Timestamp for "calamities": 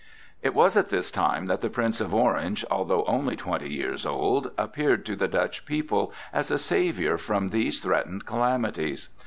8.25-9.09